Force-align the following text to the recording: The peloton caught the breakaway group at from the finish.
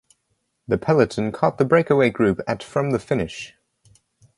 The 0.67 0.79
peloton 0.79 1.31
caught 1.31 1.59
the 1.59 1.63
breakaway 1.63 2.09
group 2.09 2.41
at 2.47 2.63
from 2.63 2.89
the 2.89 2.97
finish. 2.97 3.53